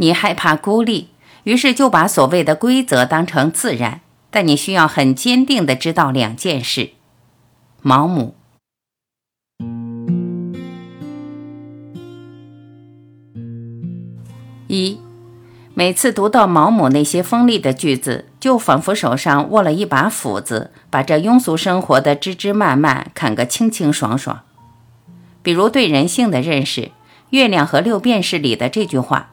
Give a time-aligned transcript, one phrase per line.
[0.00, 1.08] 你害怕孤立，
[1.44, 4.00] 于是就把所谓的规则当成自然。
[4.30, 6.92] 但你需要很坚定的知道两件事。
[7.82, 8.34] 毛姆。
[14.68, 14.98] 一，
[15.74, 24.40] 每次读到毛姆那些锋利的句子，就仿佛手上握了一把斧子，把这庸俗生活的枝枝蔓蔓砍个清清爽爽。
[25.42, 26.82] 比如对人性的认识，
[27.30, 29.32] 《月亮和六便士》里的这句话：“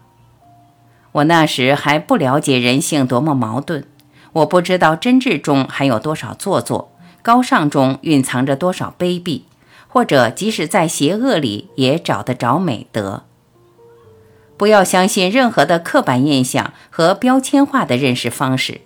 [1.18, 3.86] 我那时还不了解人性多么矛盾，
[4.34, 9.42] 我不知道真挚中还有多少做作，高尚中蕴藏着多少卑鄙，
[9.88, 13.24] 或者即使在邪恶里也找得着美德。”
[14.58, 18.82] 不要相信任何的刻板印象和标签化的认识方式，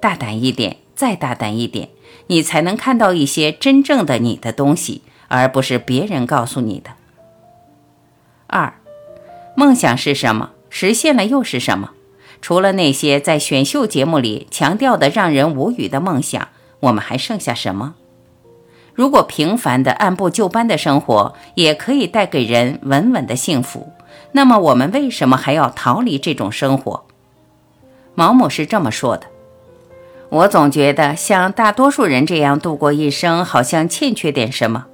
[0.00, 1.88] 大胆一点，再大胆一点，
[2.28, 5.02] 你才能看到一些真正的你的东西。
[5.30, 6.92] 而不是别人告诉你的。
[8.46, 8.80] 二，
[9.54, 10.52] 梦想是什么？
[10.70, 11.90] 实现了又是什么？
[12.40, 16.48] 除了那些在选秀节目里强调的让人无语的梦想，
[16.80, 17.94] 我们还剩下什么？
[18.94, 23.92] 如果平凡的按部就班的生活也可以带给人稳稳的幸福，
[24.32, 27.04] 那么我们为什么还要逃离这种生活？
[28.14, 29.26] 毛姆是这么说的。
[30.30, 34.86] 我总觉得像大多数人这样度过一生，好像欠缺点什么。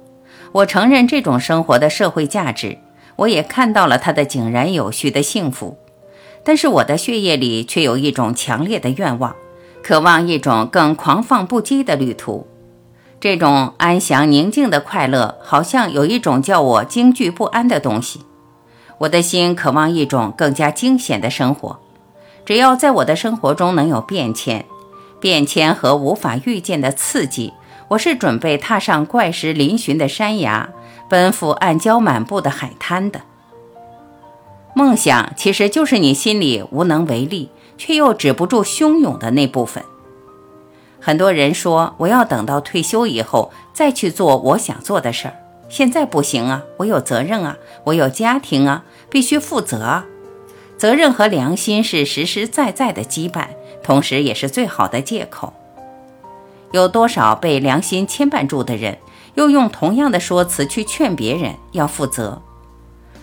[0.51, 2.77] 我承认这种生活的社会价值，
[3.17, 5.77] 我也看到了它的井然有序的幸福，
[6.43, 9.35] 但是我的血液里却有一种强烈的愿望，
[9.81, 12.47] 渴望一种更狂放不羁的旅途。
[13.19, 18.21] 这种安详宁静的快乐，好像有一种叫我惊惧不安的东西。
[18.99, 21.79] 我的心渴望一种更加惊险的生活，
[22.45, 24.65] 只要在我的生活中能有变迁，
[25.19, 27.53] 变迁和无法预见的刺激。
[27.89, 30.69] 我是准备踏上怪石嶙峋的山崖，
[31.09, 33.21] 奔赴暗礁满布的海滩的。
[34.73, 39.83] 梦想其实就是你心里无能为力却又止不住汹涌的那部分。
[40.99, 45.35] 很多人说我要等到退休以后再去做我想做的事儿，
[45.69, 50.05] 现在不行啊，我有责任啊，我有家庭啊，必须负责啊。
[50.77, 53.47] 责任和良心是实实在在的羁绊，
[53.81, 55.53] 同时也是最好的借口。
[56.71, 58.97] 有多少被良心牵绊住的人，
[59.35, 62.41] 又用同样的说辞去劝别人要负责？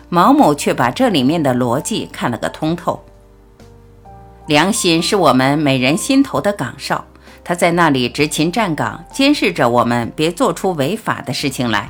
[0.08, 3.02] 毛某却把这里面的逻辑看了个通透。
[4.46, 7.04] 良心是我们每人心头的岗哨，
[7.42, 11.88] 他在那里执勤站岗，监视着我们别做出违法的事情来。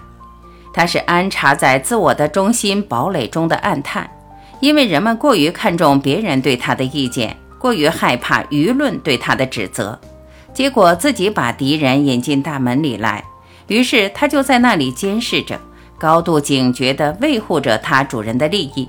[0.72, 4.08] 他是安插在自我的中心堡垒中的暗探，
[4.60, 9.98] 因为人们过于看重别人对他的意见，过于害怕舆论对他的指责。
[10.54, 13.24] 结果自己把敌人引进大门里来，
[13.72, 15.58] 于是他就在那里监视着，
[15.98, 18.86] 高度警觉地维护着他主人的利益。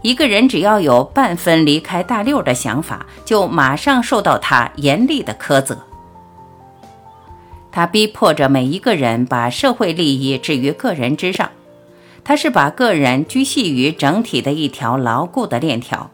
[0.00, 5.76] 一个人只要有半分离开大六的想法，就马上受到他严厉的苛责。
[7.72, 11.50] 他逼迫着每一个人把社会利益置于个人之上，
[12.22, 16.12] 他是把个人拘系于整体的一条牢固的链条。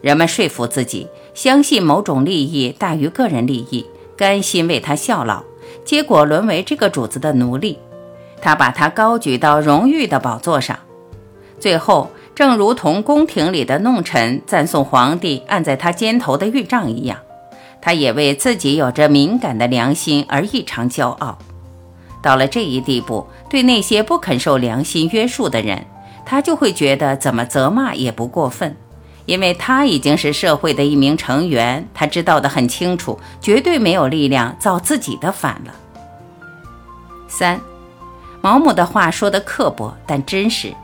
[0.00, 3.86] 人们说服自己，相信某种利益大于个人利益。
[4.16, 5.42] 甘心为他效劳，
[5.84, 7.78] 结果沦为这个主子的奴隶。
[8.40, 10.76] 他把他高举到荣誉的宝座上，
[11.60, 17.18] 最后，正如同宫廷里的弄臣赞颂皇帝按在他肩头的玉杖一样，
[17.80, 21.38] 他也为自己有着敏感的良心而异常骄傲。
[22.20, 25.84] 到了这一地步，对那些不肯受良心约束的人，
[26.24, 28.74] 他就会觉得怎么责骂也不过分。
[29.24, 35.74] 因为他已经是社会的一名成员，他知道的很清楚，绝对没有力量造自己的反了。
[37.28, 37.60] 三，
[38.40, 40.74] 毛姆的话说的刻薄但真实，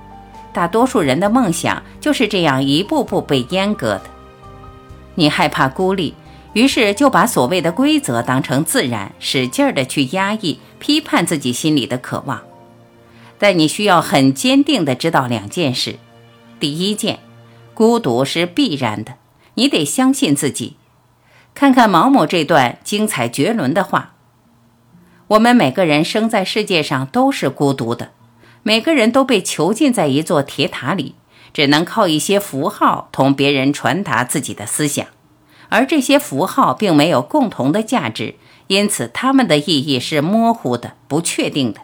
[0.52, 4.02] 大多数人的梦想就是这样一步步被阉割的。
[5.16, 6.14] 你害怕孤立，
[6.52, 12.40] 于是就把所谓的规则当成自然，使劲儿的去压抑、批判自己心里的渴望。
[13.38, 15.96] 但你需要很坚定的知道两件事，
[16.60, 17.18] 第一件。
[17.78, 19.14] 孤独是必然的，
[19.54, 20.74] 你得相信自己。
[21.54, 24.14] 看看毛姆这段精彩绝伦的话：
[25.28, 28.10] 我们每个人生在世界上都是孤独的，
[28.64, 31.14] 每个人都被囚禁在一座铁塔里，
[31.52, 35.06] 只能靠一些符号同别人传达自己的思想，
[35.68, 38.34] 而这些符号并没有共同的价值，
[38.66, 41.82] 因此它们的意义是模糊的、不确定的。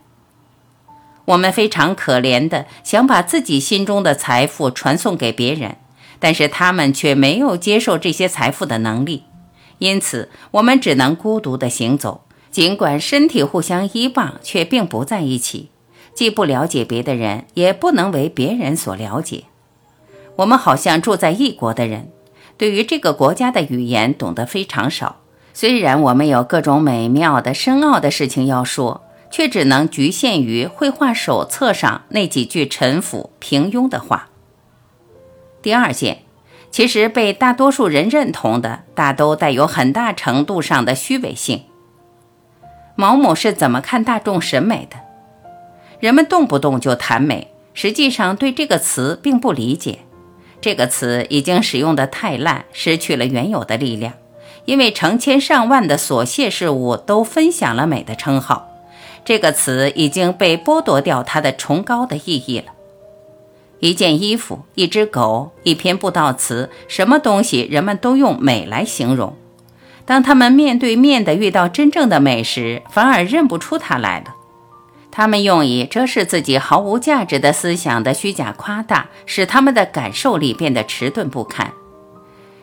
[1.27, 5.77] 我们非常可怜的想把自己心中的财富传送给别人。
[6.19, 9.25] 但是他们却没有接受这些财富的能力，
[9.79, 12.23] 因此我们只能孤独地行走。
[12.51, 15.71] 尽管身体互相依傍，却并不在一起，
[16.15, 19.45] 既不了解别的人，也不能为别人所了解。
[20.37, 22.11] 我们好像住在异国的人，
[22.57, 25.17] 对于这个国家的语言懂得非常少。
[25.53, 29.03] 虽然我们有各种美妙的、深奥的事情要说，
[29.33, 34.29] 却只能局限于绘画手册上那几句陈腐平庸的话。
[35.65, 36.19] 第二件，
[36.71, 41.63] 其实被大多数人认同的，大都带有很大程度上的虚伪性。
[42.97, 44.99] 毛姆是怎么看大众审美的？
[46.01, 50.01] 人们动不动就谈美，实际上对这个词并不理解。
[50.61, 54.13] 这个词已经使用的太烂，失去了原有的力量。
[54.67, 58.69] 因为成千上万的琐屑事物都分享了美的称号，
[59.25, 62.74] 这个词已经被剥夺掉它的崇高的意义了。
[63.81, 69.37] 一件衣服、一只狗、一篇布道词，什么东西人们都用美来形容。
[70.05, 74.35] 当他们面对面的遇到真正的美时，反而认不出它来了。
[75.11, 81.73] 他们用以遮饰自己毫无价值的思想的虚假夸大，使他们的感受力变得迟钝不堪。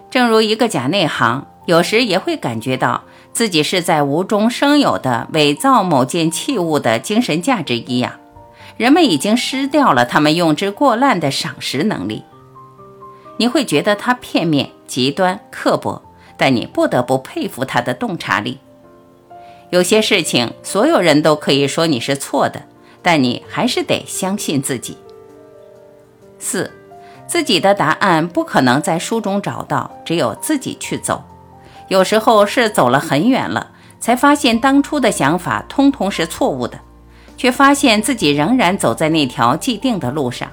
[0.10, 1.48] 正如一个假内行。
[1.68, 3.04] 有时也会感觉到
[3.34, 8.14] 自己是在无中生有的伪造某件器物的精神价值一样，
[8.82, 12.24] 人们已经失掉了他们用之过滥的赏识能力。
[13.38, 16.02] 你会觉得他片面、极端、刻薄，
[16.36, 18.58] 但你不得不佩服他的洞察力。
[19.70, 22.64] 有些事情，所有人都可以说你是错的，
[23.04, 24.98] 但你还是得相信自己。
[26.40, 26.72] 四，
[27.28, 31.24] 自己的答案不可能在书中找到，只有自己去走。
[31.88, 33.70] 有时候是走了很远了，
[34.00, 36.80] 才发现当初的想法通通是错误的，
[37.42, 40.48] 却发现自己仍然走在那条既定的路上。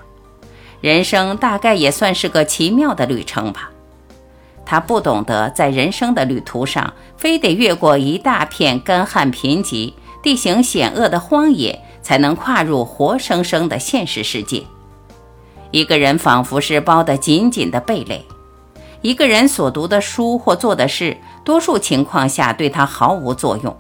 [0.81, 3.71] 人生大概也算是个奇妙的旅程吧。
[4.65, 9.93] 他不懂得在人生的旅途上，非得越过一大片干旱贫瘠、
[10.23, 14.63] 地形险恶的荒野，才能跨入活生生的现实世界。
[15.71, 18.25] 一个人仿佛是包得紧紧的蓓蕾。
[19.03, 21.15] 一个人所读的书或做的事，
[21.45, 23.77] 多数情况下对他毫无作用。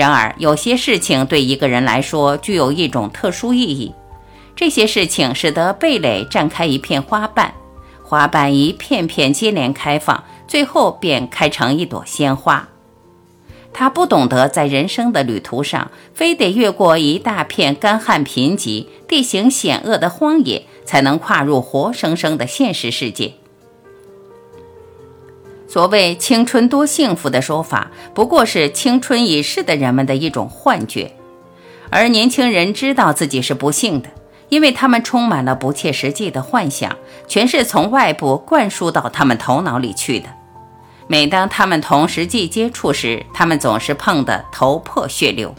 [0.00, 3.92] 然而，有些事情对一个人来说具有一种特殊意义。
[4.56, 7.52] 这些事情使得蓓蕾绽开一片花瓣，
[8.02, 12.66] 花瓣一片片接连开放，最后便开成一朵鲜花。
[13.74, 23.34] 他不懂得在人生的旅途上，非得越过一大片干旱贫瘠、地形险恶的荒野，才能跨入活生生的现实世界。
[25.70, 31.12] 所谓青春多幸福的说法，不过是青春已逝的人们的一种幻觉，
[31.90, 34.08] 而年轻人知道自己是不幸的，
[34.48, 36.96] 因为他们充满了不切实际的幻想，
[37.28, 40.28] 全是从外部灌输到他们头脑里去的。
[41.06, 45.54] 每当他们同实际接触时，他们总是碰得头破血流。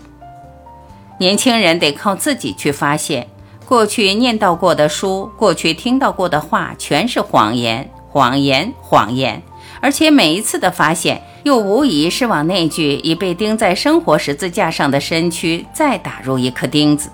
[1.19, 3.29] 年轻人得靠自己去发现，
[3.65, 9.41] 过去念到过的书，过去听到过的话，全是谎言，谎言，谎言。
[9.81, 17.09] 而且每一次的发现，又无疑是往那具已被钉在生活十字架上的身躯再打入一颗钉子。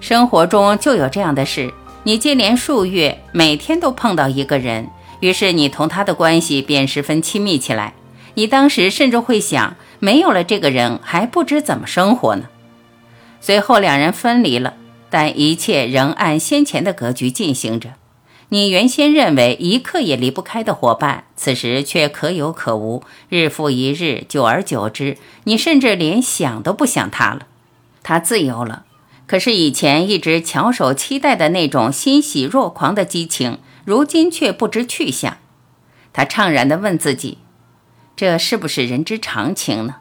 [0.00, 1.72] 生活中就有这样的事，
[2.04, 4.88] 你接连数月，每天都碰到一个人，
[5.20, 7.94] 于是你同他的关系便十分亲密起来。
[8.34, 12.44] 你当时甚至会想，没有了这个人，还不知怎么生活呢。
[13.40, 14.74] 随后两人分离了，
[15.08, 17.90] 但一切仍按先前的格局进行着。
[18.52, 27.46] 你原先认为一刻也离不开的伙伴，此时却可有可无，日复一日，久而久之，你甚至连想都不想他了。
[28.02, 28.84] 他自由了，
[29.26, 35.38] 可是以前一直翘首期待的那种欣喜若狂的激情，如今却不知去向。
[36.12, 37.38] 他怅然地问自己：
[38.14, 39.94] 这是不是人之常情呢？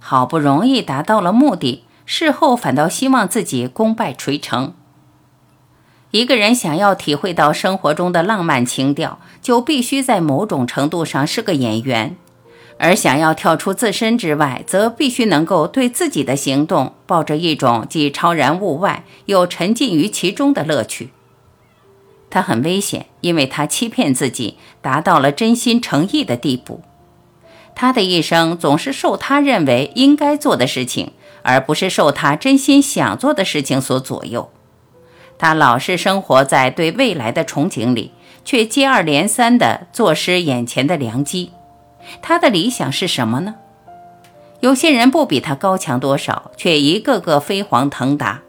[0.00, 4.74] 好不容易达到了目的，事后反倒希望自己功败垂成。
[6.14, 12.10] 一个人想要体会到生活中的浪漫情调，就必须在某种程度上是个演员；
[12.78, 21.10] 而想要跳出自身之外，则必须能够对自己的行动抱着一种既超然物外，又沉浸于其中的乐趣。
[22.30, 26.82] 他很危险，因为他欺骗自己，达到了真心诚意的地步。
[27.74, 31.10] 他的一生总是受他认为应该做的事情，
[31.42, 34.48] 而不是受他真心想做的事情所左右。
[35.44, 38.12] 他老是生活在对未来的憧憬里，
[38.46, 41.52] 却接二连三地坐失眼前的良机。
[42.22, 43.56] 他的理想是什么呢？
[44.60, 48.40] 有些人不比他高强多少，却一个个飞黄腾达；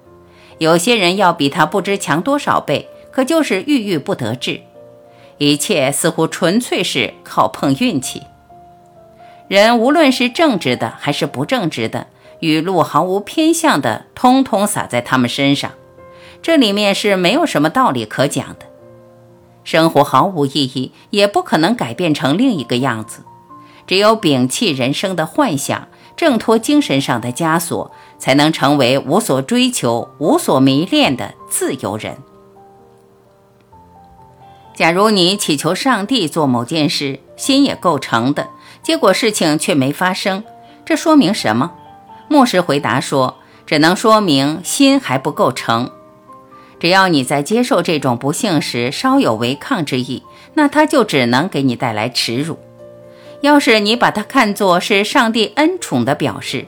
[0.57, 4.61] 有些人要比他不知强多少倍，可就是郁郁不得志。
[5.37, 8.23] 一切似乎纯粹是靠碰运气。
[9.49, 12.07] 人无论是正直的还是不正直的，
[12.39, 15.71] 雨露毫无偏向的，通通洒在他们身上。
[16.45, 18.67] 这里面是没有什么道理可讲的。
[19.63, 23.23] 生活毫无意义，也不可能改变成另一个样子。
[23.87, 32.15] 只有摒弃人生的幻想，挣脱精神上的枷锁，才能成为无所追求、无所迷恋的自由人。
[34.75, 38.49] 假如你祈求上帝做某件事，心也够诚的，
[38.83, 40.43] 结果事情却没发生，
[40.85, 41.71] 这说明什么？
[42.27, 45.89] 牧师回答说：“只能说明心还不够诚。
[46.79, 52.59] 只要你在接受这种不幸时稍有违抗之意，那它就只能给你带来耻辱。
[53.41, 56.65] 要是你把它看作是上帝恩宠的表示，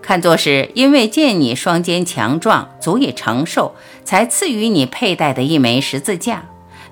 [0.00, 3.74] 看作是因为见你双肩强壮，足以承受，
[4.04, 6.44] 才赐予你佩戴的一枚十字架，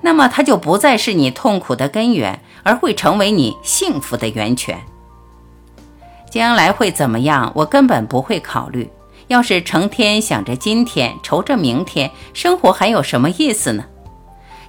[0.02, 4.78] 那么它就不再是你痛苦的根源，而会成为你幸福的源泉。”
[6.30, 7.50] 将来会怎么样？
[7.54, 8.90] 我根本不会考虑。
[9.28, 13.84] 要是成天想着今天，愁着明天，生活还有什么意思呢？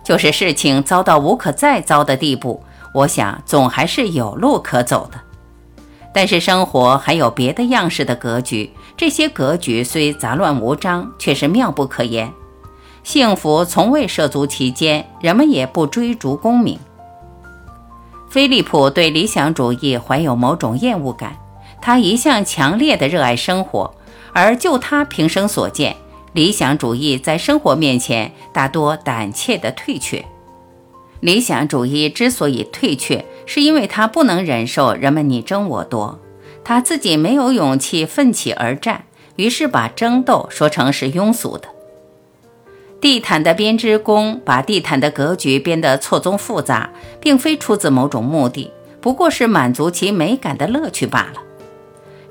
[0.04, 2.62] 就是事情糟到无可再糟的地步，
[2.94, 5.20] 我想总还是有路可走的。
[6.14, 12.32] 但是生活还有别的样式的格局，这些格局虽杂乱无章，却是妙不可言。
[13.04, 16.78] 幸福从未涉足其间，人们也不追逐功名。
[18.30, 21.38] 菲利普对理想主义怀有某种厌恶感。
[21.82, 23.94] 他一向强烈的热爱生活，
[24.40, 25.98] 而就他平生所见，
[26.32, 30.24] 理想主义在生活面前大多胆怯的退却。
[31.20, 36.18] 理想主义之所以退却，是因为他不能忍受人们你争我夺，
[36.64, 39.04] 他自己没有勇气奋起而战，
[39.36, 41.68] 于是把争斗说成是庸俗的。
[43.02, 51.49] 地毯的编织工把地毯的格局编得错综复杂，并非出自某种目的，不过是满足其美感的乐趣罢了。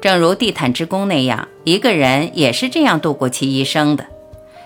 [0.00, 4.06] 正如地毯之功那样，一个人也是这样度过其一生的。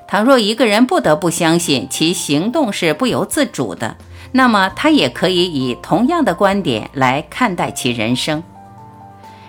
[0.06, 3.96] 倘若一个人不得不相信其行动是不由自主的，
[4.32, 8.42] 那么他也可以以同样的观点来看待其人生。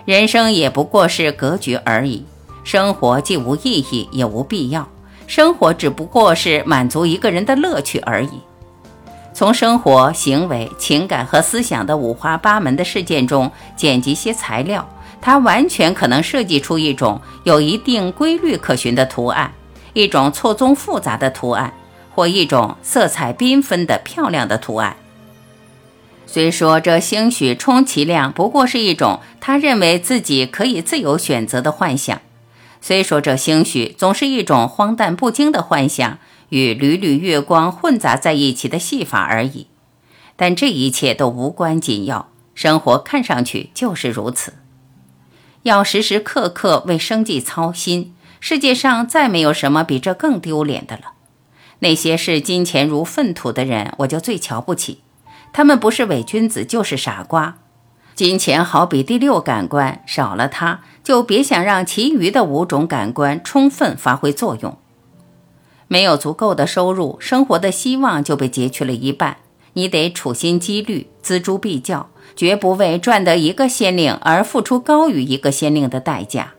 [0.06, 2.24] 人生也不过是格局而已，
[2.62, 4.88] 生活既无意义也无必要，
[5.26, 8.40] 生活只不过是满足一个人的乐趣而已。
[9.34, 14.88] 从生活、行为、情感和思想的五花八门的事件中剪辑些材料。
[15.24, 19.54] 它完全可能设计出一种有一定规律可循的图案，
[19.94, 21.72] 一种错综复杂的图案，
[22.14, 24.96] 或一种色彩缤纷的漂亮的图案。
[26.26, 32.20] 虽说这兴许充其量不过是一种他认为自己可以自由选择的幻想，
[32.82, 36.18] 虽说这兴许总是一种荒诞不经的幻想
[36.50, 39.68] 与缕缕月光混杂在一起的戏法而已，
[40.36, 42.28] 但这一切都无关紧要。
[42.54, 44.52] 生活看上去就是如此。
[45.64, 51.14] 要时时刻刻为生计操心，世界上再没有什么比这更丢脸的了。
[51.78, 55.00] 那些视金钱如粪土的人，我就最瞧不起。
[55.54, 57.56] 他们不是伪君子，就是傻瓜。
[58.14, 64.76] 金钱好比第六感官，少了它，就别想让其余的五种感官充分发挥作用。
[65.88, 69.38] 没有足够的收入，生活的希望就被截去了一半。
[69.74, 72.08] 你得处心积虑，锱铢必较。
[72.36, 76.54] 绝不为赚得一个先令而付出高于一个先令的代价。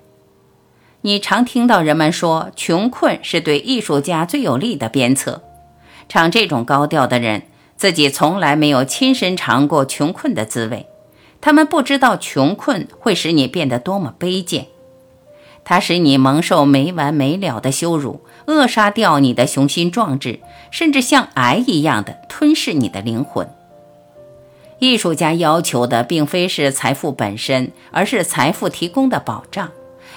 [1.02, 5.44] 你常听到人们说，穷困是对艺术家最有利的鞭策。
[6.08, 7.44] 唱这种高调的人，
[7.76, 10.88] 自己从来没有亲身尝过穷困的滋味，
[11.42, 14.68] 他们不知道穷困会使你变得多么卑贱。
[15.66, 20.40] 它使你蒙受没完没了的羞辱，扼杀掉你的雄心壮志，
[20.72, 23.48] 甚至像癌一样的吞噬你的灵魂。
[24.80, 29.72] 艺术家要求的并非是财富本身，而是财富提供的保障。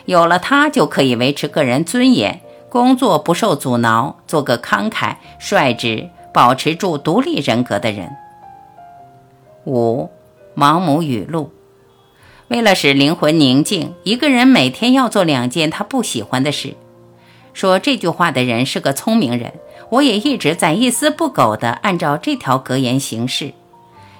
[0.04, 8.10] 有了它，就可以维持个人尊严，工作不受阻挠，做个慷慨、率直、保持住独立人格的人。
[9.64, 10.10] 五，
[10.54, 11.52] 毛姆语录：
[12.48, 16.74] 为了使灵魂宁静，一个人每天要做两件他不喜欢的事。
[17.58, 19.52] 说这句话的人是个聪明人，
[19.88, 23.52] 我也一直在一丝不苟地按照这条格言行事。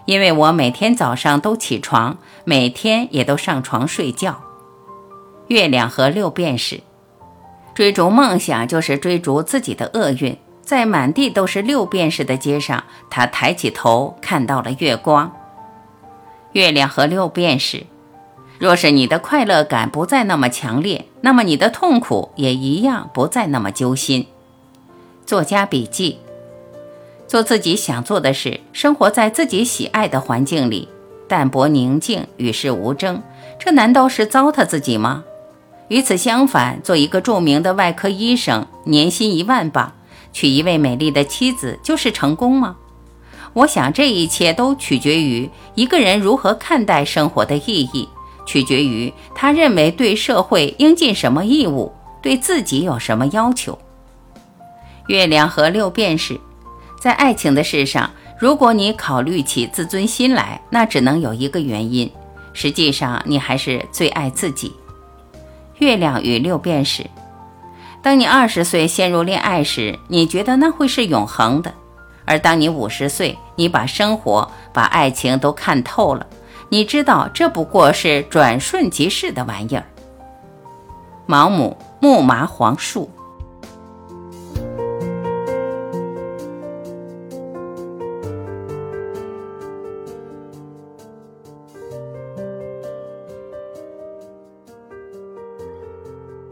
[0.06, 4.40] 因为我每天早上都起床，每天也都上床睡觉。
[5.46, 6.80] 月亮和六便士，
[7.74, 10.36] 追逐梦想就是追逐自己的厄运。
[10.62, 15.32] 在满地都是六便士的街上，他抬起头看到了月光。
[16.54, 17.86] 月亮和六便士，
[18.58, 24.26] 若是你的快乐感不再那么强烈，那么你的痛苦也一样不再那么揪心。
[25.24, 26.18] 作家笔记。
[27.28, 30.88] 做自己想做的事，生活在自己喜爱的环境里，
[31.28, 33.22] 淡泊宁静，与世无争，
[33.58, 35.24] 这难道是糟蹋自己吗？
[35.88, 39.92] 与此相反，做一个著名的外科医生，年薪一万镑，
[40.32, 42.76] 娶一位美丽的妻子，就是成功吗？
[43.52, 48.08] 我想这一切都取决于一个人如何看待生活的意义，
[48.48, 53.78] 取决于他认为对社会应尽什么义务，对自己有什么要求。
[55.08, 56.40] 月亮和六便士，
[56.98, 62.10] 在爱情的事上，如果你考虑起自尊心来，那只能有一个原因，
[62.54, 64.72] 实际上你还是最爱自己。
[65.76, 67.04] 月亮与六便士，
[68.00, 71.70] 当你二十岁陷入恋爱时，你觉得那会是永恒的；
[72.24, 76.26] 而当你五十岁，你把生活、把爱情都看透了，
[76.70, 79.84] 你知道这不过是转瞬即逝的玩意儿。
[81.24, 83.10] 毛姆，木麻黄树。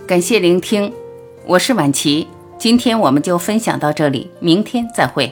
[0.07, 0.93] 感谢聆听，
[1.45, 2.27] 我是婉琪。
[2.57, 5.31] 今天我们就分享到这里，明天再会。